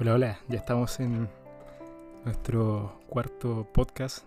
[0.00, 1.28] Hola, hola, ya estamos en
[2.24, 4.24] nuestro cuarto podcast.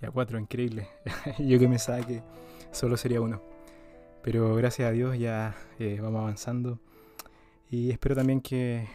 [0.00, 0.86] Ya cuatro, increíble.
[1.40, 2.22] Yo que pensaba que
[2.70, 3.42] solo sería uno.
[4.22, 6.78] Pero gracias a Dios ya eh, vamos avanzando.
[7.68, 8.86] Y espero también que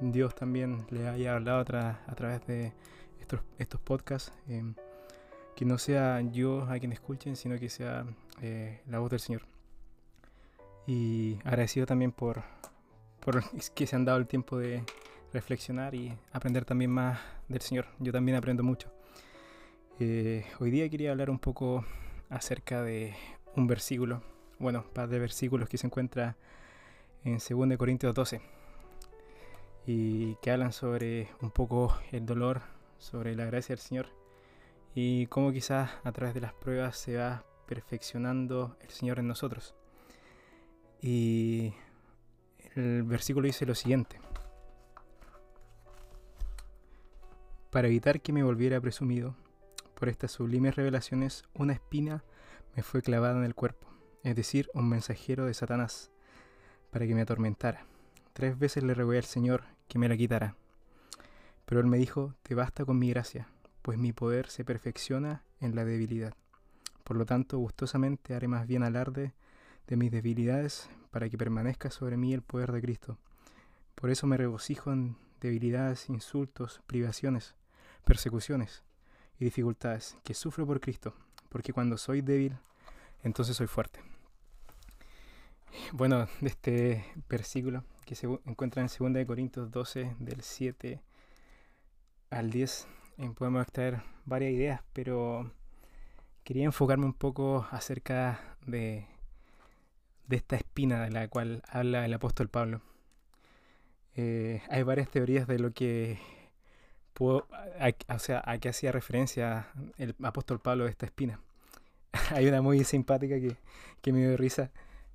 [0.00, 2.72] Dios también le haya hablado a, través de
[3.20, 4.32] estos, estos podcasts.
[4.48, 4.74] Em,
[5.54, 8.04] que no sea yo a quien escuchen, sino que sea
[8.42, 9.42] eh, la voz del Señor.
[10.88, 12.42] Y agradecido también por,
[13.20, 13.42] por
[13.74, 14.84] que se han dado el tiempo de
[15.32, 17.18] reflexionar y aprender también más
[17.48, 17.86] del Señor.
[17.98, 18.92] Yo también aprendo mucho.
[20.00, 21.84] Eh, hoy día quería hablar un poco
[22.30, 23.14] acerca de
[23.56, 24.22] un versículo,
[24.58, 26.36] bueno, par de versículos que se encuentra
[27.24, 28.40] en 2 Corintios 12
[29.86, 32.62] y que hablan sobre un poco el dolor,
[32.98, 34.06] sobre la gracia del Señor
[34.94, 39.74] y cómo quizás a través de las pruebas se va perfeccionando el Señor en nosotros.
[41.00, 41.72] Y
[42.78, 44.20] el versículo dice lo siguiente.
[47.70, 49.34] Para evitar que me volviera presumido,
[49.94, 52.24] por estas sublimes revelaciones, una espina
[52.76, 53.88] me fue clavada en el cuerpo,
[54.22, 56.10] es decir, un mensajero de Satanás,
[56.90, 57.84] para que me atormentara.
[58.32, 60.54] Tres veces le rogué al Señor que me la quitara.
[61.66, 63.48] Pero él me dijo, te basta con mi gracia,
[63.82, 66.34] pues mi poder se perfecciona en la debilidad.
[67.04, 69.34] Por lo tanto, gustosamente haré más bien alarde
[69.88, 73.18] de mis debilidades para que permanezca sobre mí el poder de Cristo.
[73.94, 77.56] Por eso me regocijo en debilidades, insultos, privaciones,
[78.04, 78.84] persecuciones
[79.38, 81.14] y dificultades que sufro por Cristo,
[81.48, 82.56] porque cuando soy débil,
[83.22, 84.00] entonces soy fuerte.
[85.92, 91.02] Bueno, de este versículo que se encuentra en 2 Corintios 12, del 7
[92.30, 95.50] al 10, eh, podemos extraer varias ideas, pero
[96.44, 99.06] quería enfocarme un poco acerca de
[100.28, 102.80] de esta espina de la cual habla el apóstol Pablo.
[104.14, 106.18] Eh, hay varias teorías de lo que
[107.14, 107.48] puedo,
[108.08, 111.40] o sea, a qué hacía referencia el apóstol Pablo de esta espina.
[112.30, 114.70] hay una muy simpática que, me dio risa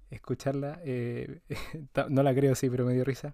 [0.09, 1.39] escucharla, eh,
[2.09, 3.33] no la creo sí, pero me dio risa,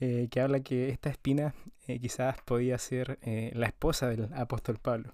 [0.00, 1.54] eh, que habla que esta espina
[1.86, 3.18] quizás podía ser
[3.52, 5.12] la esposa del apóstol Pablo.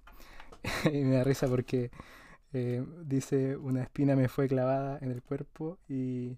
[0.93, 1.91] y me da risa porque
[2.53, 6.37] eh, dice, una espina me fue clavada en el cuerpo y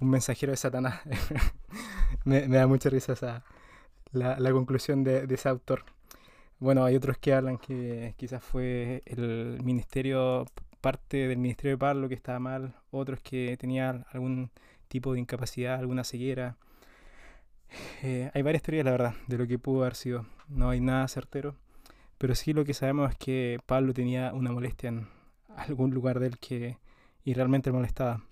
[0.00, 1.00] un mensajero de Satanás.
[2.24, 3.44] me, da mucha risa esa,
[4.12, 5.84] la, conclusión de, ese autor.
[6.58, 10.46] Bueno, hay otros que hablan que quizás fue el ministerio,
[10.80, 14.50] parte del ministerio de Pablo que estaba mal, otros que tenía algún
[14.88, 16.56] tipo de incapacidad, alguna ceguera.
[18.02, 20.26] Eh, hay varias teorías, la verdad, de lo que pudo haber sido.
[20.48, 21.56] No hay nada certero,
[22.18, 25.08] pero sí lo que sabemos es que Pablo tenía una molestia en,
[25.68, 26.78] algún lugar del que
[27.24, 28.22] y realmente le molestaba.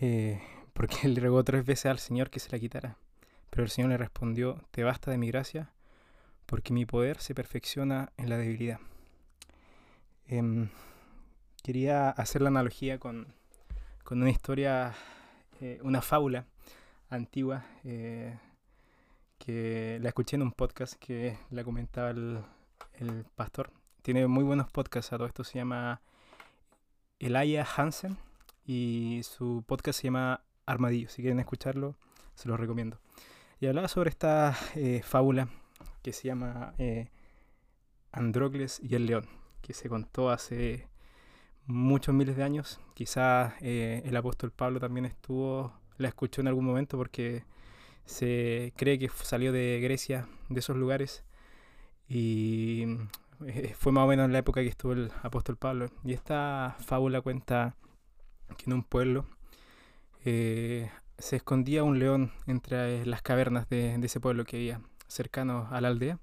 [0.00, 0.40] Eh,
[0.72, 2.96] porque él le rogó tres veces al Señor que se la quitara.
[3.50, 5.70] Pero el Señor le respondió, te basta de mi gracia,
[6.46, 8.80] porque mi poder se perfecciona en la debilidad.
[10.26, 10.68] Em,
[11.62, 13.28] quería hacer la analogía con,
[14.02, 14.94] con una historia,
[15.60, 16.46] eh, una fábula
[17.10, 18.36] antigua, eh,
[19.38, 23.70] que la escuché en un podcast que la comentaba el pastor
[24.04, 25.14] tiene muy buenos podcasts.
[25.14, 26.02] A todo esto se llama
[27.18, 28.18] Elia Hansen
[28.66, 31.08] y su podcast se llama Armadillo.
[31.08, 31.96] Si quieren escucharlo,
[32.34, 33.00] se los recomiendo.
[33.60, 35.48] Y hablaba sobre esta eh, fábula
[36.02, 37.08] que se llama eh,
[38.12, 39.26] Andrócles y el león,
[39.62, 40.86] que se contó hace
[41.64, 42.80] muchos miles de años.
[42.92, 47.44] Quizás eh, el apóstol Pablo también estuvo, la escuchó en algún momento porque
[48.04, 51.24] se cree que salió de Grecia, de esos lugares.
[52.06, 52.84] Y
[53.46, 55.86] eh, fue más o menos en la época que estuvo el apóstol Pablo.
[56.04, 57.76] Y esta fábula cuenta
[58.56, 59.26] que en un pueblo
[60.24, 65.80] eh, se escondía un león entre las cavernas de, ese pueblo que había cercano a
[65.80, 66.18] la aldea.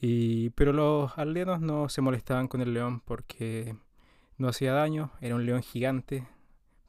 [0.00, 3.76] Y, pero los aldeanos no se molestaban con el león porque
[4.38, 6.26] no hacía daño, era un león gigante,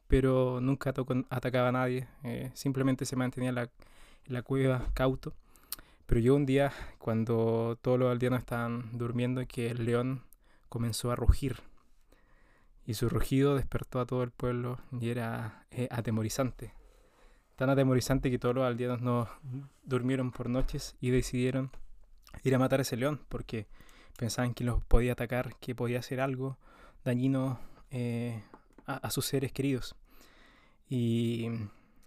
[0.08, 0.92] pero nunca
[1.30, 3.68] atacaba a nadie, eh, simplemente se mantenía en
[4.26, 5.34] la cueva cauto.
[6.06, 10.22] Pero yo un día, cuando todos los aldeanos estaban durmiendo, que el león
[10.68, 11.60] comenzó a rugir.
[12.86, 16.74] Y su rugido despertó a todo el pueblo y era eh, atemorizante.
[17.56, 19.28] Tan atemorizante que todos los aldeanos no
[19.84, 21.70] durmieron por noches y decidieron
[22.42, 23.68] ir a matar a ese león porque
[24.18, 26.58] pensaban que los podía atacar, que podía hacer algo
[27.04, 27.60] dañino
[27.90, 28.42] eh,
[28.86, 29.94] a, sus seres queridos.
[30.88, 31.48] Y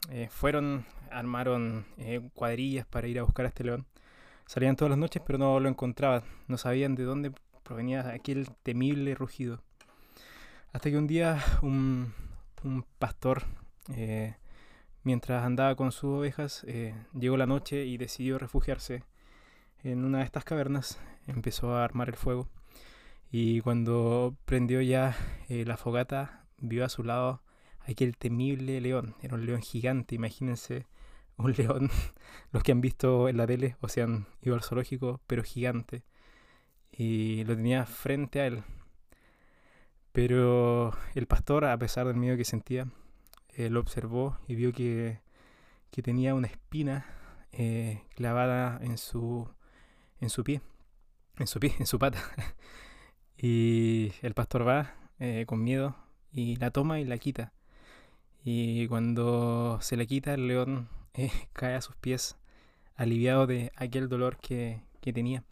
[0.09, 3.86] eh, fueron, armaron eh, cuadrillas para ir a buscar a este león.
[4.45, 6.24] Salían todas las noches, pero no lo encontraban.
[6.48, 7.31] No sabían de dónde
[7.63, 9.62] provenía aquel temible rugido.
[10.71, 12.13] Hasta que un día un,
[13.00, 13.44] pastor,
[13.94, 14.36] eh,
[15.04, 16.65] mientras andaba con sus ovejas,
[17.13, 19.04] llegó la noche y decidió refugiarse
[19.83, 21.00] en una de estas cavernas.
[21.25, 22.48] Empezó a armar el fuego
[23.31, 25.15] y cuando prendió ya
[25.50, 27.42] la fogata, vio a su lado
[27.87, 29.15] aquel temible león.
[29.21, 30.85] Era un león gigante, imagínense
[31.37, 31.89] un león,
[32.51, 36.03] los que han visto en la tele o se han ido al zoológico, pero gigante.
[36.91, 38.63] Y lo tenía frente a él.
[40.11, 42.87] Pero el pastor, a pesar del miedo que sentía,
[43.57, 45.21] lo observó y vio que,
[45.91, 47.05] que tenía una espina
[47.51, 49.49] eh, clavada en su,
[50.19, 50.61] en su pie,
[51.39, 52.21] en su pie, en su pata.
[53.37, 55.95] y el pastor va eh, con miedo
[56.31, 57.53] y la toma y la quita.
[58.49, 60.88] Y cuando se la quita, el león
[61.51, 62.38] cae a sus pies,
[62.95, 65.44] aliviado de aquel dolor que, tenía.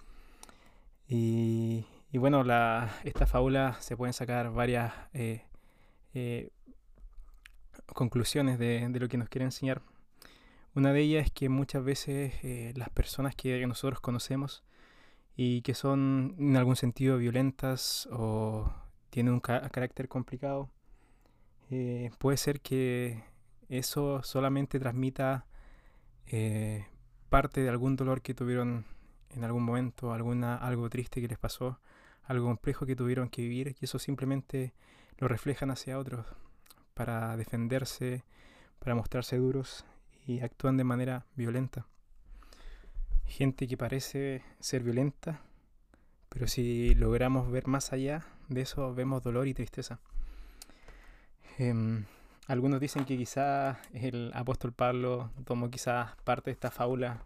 [1.09, 1.83] Y,
[2.13, 5.43] bueno, la, esta fábula se pueden sacar varias eh,
[6.13, 6.51] eh,
[7.87, 9.81] conclusiones de, lo que nos quiere enseñar.
[10.73, 14.63] Una de ellas es que muchas veces eh, las personas que nosotros conocemos
[15.35, 18.71] y que son en algún sentido violentas o
[19.09, 20.69] tienen un carácter complicado,
[22.19, 23.23] puede ser que
[23.69, 25.45] eso solamente transmita
[26.27, 26.85] eh,
[27.29, 28.85] parte de algún dolor que tuvieron
[29.29, 31.79] en algún momento, alguna, algo triste que les pasó,
[32.23, 34.73] algo complejo que tuvieron que vivir, y eso simplemente
[35.17, 36.25] lo reflejan hacia otros
[36.93, 38.23] para defenderse,
[38.79, 39.85] para mostrarse duros
[40.25, 41.85] y actúan de manera violenta.
[43.25, 45.41] Gente que parece ser violenta,
[46.29, 49.99] pero si logramos ver más allá de eso, vemos dolor y tristeza.
[51.57, 52.05] Em,
[52.47, 57.23] algunos dicen que quizás el apóstol Pablo tomó quizás parte de esta fábula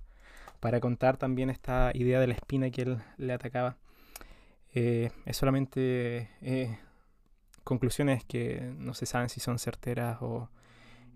[0.60, 3.78] para contar también esta idea de la espina que él le atacaba.
[4.74, 6.78] Eh, es solamente eh,
[7.64, 10.50] conclusiones que no se saben si son certeras o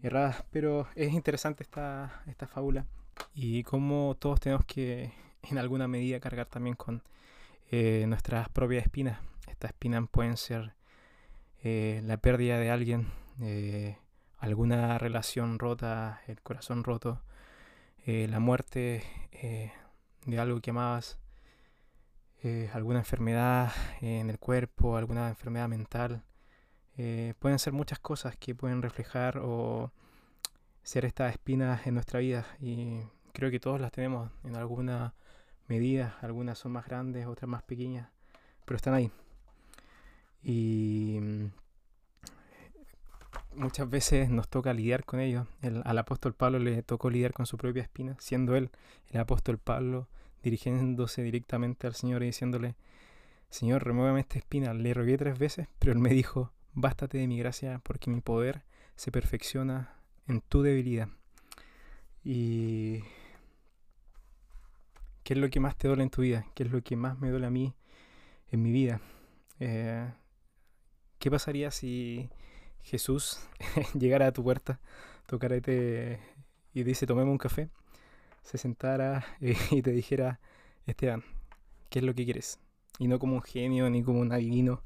[0.01, 2.85] erradas, pero es interesante esta, esta fábula
[3.33, 5.11] y cómo todos tenemos que
[5.43, 7.03] en alguna medida cargar también con
[7.71, 9.19] eh, nuestras propias espinas.
[9.47, 10.73] Estas espinas pueden ser
[11.63, 13.07] la pérdida de alguien,
[13.41, 13.97] eh,
[14.37, 17.21] alguna relación rota, el corazón roto,
[18.05, 19.71] eh, la muerte eh,
[20.25, 21.19] de algo que amabas,
[22.73, 23.71] alguna enfermedad
[24.01, 26.23] en el cuerpo, alguna enfermedad mental.
[27.39, 29.93] pueden ser muchas cosas que pueden reflejar o
[30.83, 32.99] ser estas espinas en nuestra vida y
[33.31, 35.15] creo que todos las tenemos en alguna
[35.67, 38.09] medida, algunas son más grandes, otras más pequeñas,
[38.65, 39.09] pero están ahí.
[40.43, 41.19] Y
[43.55, 45.47] muchas veces nos toca lidiar con ellos.
[45.61, 48.69] al apóstol Pablo le tocó lidiar con su propia espina, siendo él
[49.09, 50.07] el apóstol Pablo
[50.41, 52.75] dirigiéndose directamente al Señor y diciéndole,
[53.49, 54.73] Señor, remuéveme esta espina.
[54.73, 58.63] Le rogué tres veces, pero él me dijo, bástate de mi gracia porque mi poder
[58.95, 59.95] se perfecciona
[60.27, 61.07] en tu debilidad.
[62.23, 63.01] Y
[65.23, 66.45] ¿qué es lo que más te duele en tu vida?
[66.55, 67.73] ¿Qué es lo que más me duele a mí
[68.51, 69.01] en mi vida?
[69.59, 70.11] Eh,
[71.23, 72.29] ¿Qué pasaría si
[72.81, 73.39] Jesús
[73.97, 74.81] llegara a tu puerta,
[75.25, 76.19] tocara y te
[76.73, 77.69] y dice, tomemos un café,
[78.41, 80.41] se sentara y te dijera,
[80.85, 81.23] Esteban,
[81.89, 82.59] ¿qué es lo que quieres?
[82.99, 84.83] Y no como un genio ni como un adivino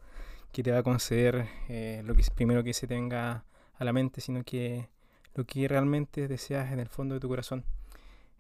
[0.52, 4.22] que te va a conceder eh, lo que primero que se tenga a la mente,
[4.22, 4.90] sino que
[5.34, 7.66] lo que realmente deseas en el fondo de tu corazón.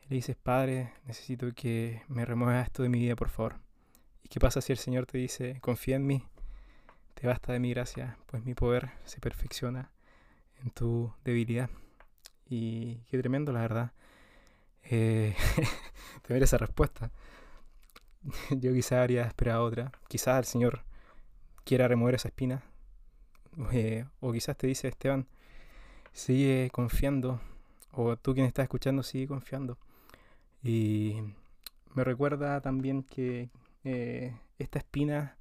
[0.07, 3.55] le dices, Padre, necesito que me remuevas esto de mi vida, por favor.
[4.22, 6.24] ¿Y qué pasa si el Señor te dice, confía en mí?
[7.19, 9.89] Te basta de mi gracia, pues mi poder se perfecciona
[10.63, 11.67] en tu debilidad.
[12.47, 13.91] Y qué tremendo, la verdad.
[14.83, 15.36] Eh,
[16.21, 17.09] tener esa respuesta.
[18.51, 19.91] Yo quizá habría esperado otra.
[20.07, 20.83] Quizás el Señor
[21.63, 22.62] quiera remover esa espina.
[23.71, 25.25] Eh, o quizás te dice, Esteban,
[26.13, 27.41] sigue confiando.
[27.93, 29.79] O tú quien estás escuchando, sigue confiando.
[30.62, 31.15] Y
[31.95, 33.50] me recuerda también que
[33.83, 35.36] eh, esta espina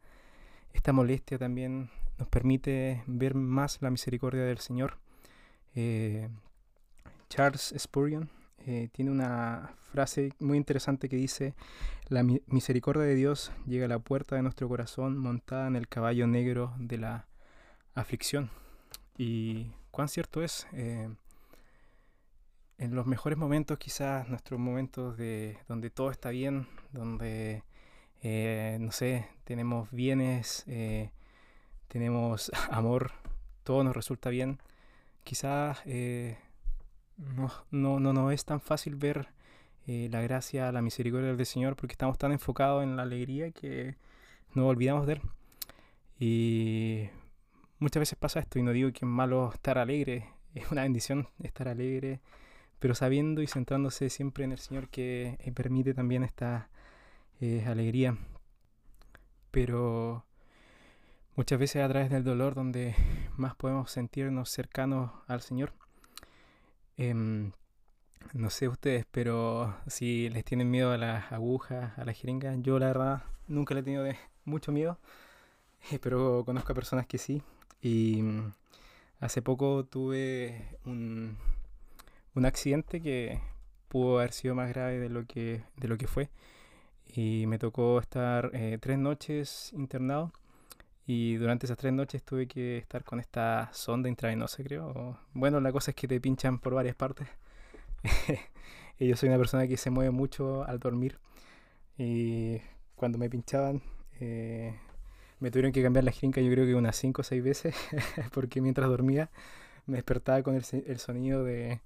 [0.76, 4.98] esta molestia también nos permite ver más la misericordia del Señor.
[5.74, 6.28] Eh,
[7.28, 8.30] Charles Spurgeon
[8.66, 11.54] eh, tiene una frase muy interesante que dice,
[12.08, 16.26] la misericordia de Dios llega a la puerta de nuestro corazón montada en el caballo
[16.26, 17.26] negro de la
[17.94, 18.50] aflicción.
[19.16, 21.08] Y cuán cierto es, eh,
[22.78, 27.62] en los mejores momentos, quizás nuestros momentos de donde todo está bien, donde
[28.28, 31.12] eh, no sé, tenemos bienes, eh,
[31.86, 33.12] tenemos amor,
[33.62, 34.58] todo nos resulta bien.
[35.22, 36.36] Quizás eh,
[37.18, 39.28] no, no, no, es tan fácil ver
[39.86, 43.94] la gracia, la misericordia del Señor porque estamos tan enfocados en la alegría que
[44.54, 45.20] nos olvidamos de Él.
[46.18, 47.08] Y
[47.78, 51.28] muchas veces pasa esto y no digo que es malo estar alegre, es una bendición
[51.38, 52.20] estar alegre,
[52.80, 56.68] pero sabiendo y centrándose siempre en el Señor que permite también esta
[57.40, 58.16] eh, alegría.
[59.50, 60.24] Pero
[61.34, 62.94] muchas veces a través del dolor donde
[63.36, 65.72] más podemos sentirnos cercanos al Señor.
[66.96, 67.52] Em,
[68.32, 72.78] no sé ustedes, pero si les tienen miedo a las agujas, a las jeringas, yo
[72.78, 74.06] la verdad nunca le he tenido
[74.44, 74.98] mucho miedo,
[76.02, 77.42] pero conozco a personas que sí.
[77.82, 78.52] Y mm,
[79.20, 81.36] hace poco tuve un,
[82.34, 83.40] un accidente que
[83.88, 86.30] pudo haber sido más grave de lo que, de lo que fue.
[87.14, 90.32] Y me tocó estar eh, tres noches internado.
[91.06, 95.18] Y durante esas tres noches tuve que estar con esta sonda intravenosa, creo.
[95.32, 97.28] Bueno, la cosa es que te pinchan por varias partes.
[98.98, 101.18] y yo soy una persona que se mueve mucho al dormir.
[101.96, 102.60] Y
[102.96, 103.82] cuando me pinchaban,
[104.20, 104.74] eh,
[105.38, 107.74] me tuvieron que cambiar la jeringa yo creo que unas cinco o seis veces.
[108.32, 109.30] porque mientras dormía
[109.86, 111.80] me despertaba con el sonido de,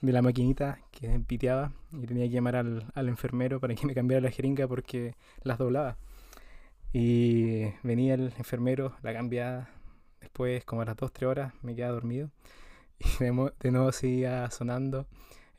[0.00, 3.94] de la maquinita que piteaba y tenía que llamar al, al, enfermero para que me
[3.94, 5.96] cambiara la jeringa porque las doblaba.
[6.92, 9.68] Y venía el enfermero, la cambiaba,
[10.20, 12.30] después como a las 2-3 horas me quedaba dormido
[12.98, 15.06] y de, nuevo seguía sonando.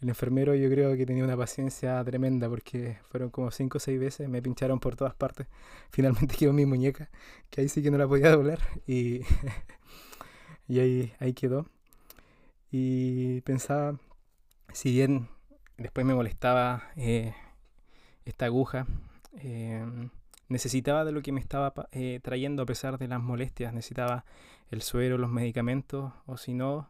[0.01, 3.99] El enfermero yo creo que tenía una paciencia tremenda porque fueron como 5 o 6
[3.99, 5.47] veces, me pincharon por todas partes.
[5.91, 7.09] Finalmente quedó mi muñeca,
[7.49, 9.21] que ahí sí que no la podía doblar y,
[10.67, 11.67] y ahí, ahí quedó.
[12.71, 13.97] Y pensaba,
[14.73, 15.29] si bien
[15.77, 17.33] después me molestaba eh,
[18.25, 18.87] esta aguja,
[19.39, 19.85] eh,
[20.49, 24.25] necesitaba de lo que me estaba eh, trayendo a pesar de las molestias, necesitaba
[24.71, 26.89] el suero, los medicamentos, o si no,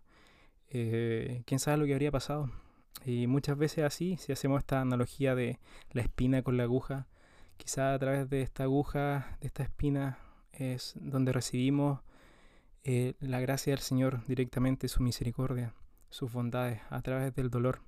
[0.69, 2.51] eh, quién sabe lo que habría pasado.
[3.05, 5.59] Y muchas veces así, si hacemos esta analogía de
[5.91, 7.07] la espina con la aguja,
[7.57, 10.19] quizá a través de esta aguja, de esta espina,
[10.51, 12.01] es donde recibimos
[12.83, 15.73] eh, la gracia del Señor directamente, su misericordia
[16.09, 17.81] sus bondades a través del dolor.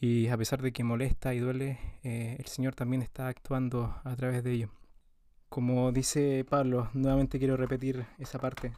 [0.00, 4.16] Y a pesar de que molesta y duele, eh, el Señor también está actuando a
[4.16, 4.70] través de ello.
[5.48, 8.72] Como dice Pablo, nuevamente quiero repetir esa parte.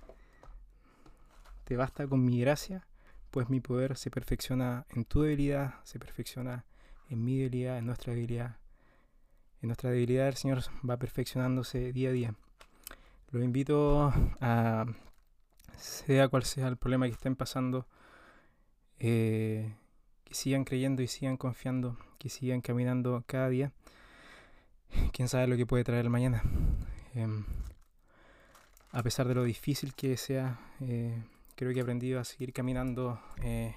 [1.65, 2.87] Te basta con mi gracia,
[3.31, 6.65] pues mi poder se perfecciona en tu debilidad, se perfecciona
[7.09, 8.59] en mi debilidad, en nuestra debilidad.
[9.63, 12.35] En nuestra debilidad el Señor va perfeccionándose día a día.
[13.31, 14.85] Los invito a,
[15.77, 17.87] sea cual sea el problema que estén pasando,
[19.07, 19.71] eh,
[20.25, 23.71] que sigan creyendo y sigan confiando, que sigan caminando cada día.
[25.13, 26.43] Quién sabe lo que puede traer el mañana.
[27.15, 27.45] Em,
[28.93, 31.23] a pesar de lo difícil que sea, eh,
[31.55, 33.75] creo que he aprendido a seguir caminando eh,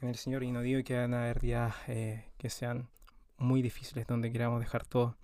[0.00, 2.88] en el Señor y no digo que van a haber días que sean
[3.36, 5.18] muy difíciles donde queramos dejar todo.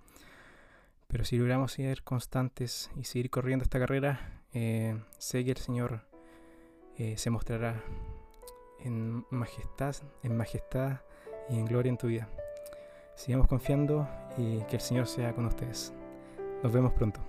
[1.07, 6.03] Pero si logramos ser constantes y seguir corriendo esta carrera, sé que el Señor
[7.17, 7.83] se mostrará
[8.81, 11.01] en majestad, en majestad
[11.49, 12.29] y en gloria en tu vida.
[13.15, 15.93] Sigamos confiando y que el Señor sea con ustedes.
[16.63, 17.21] Nos vemos pronto.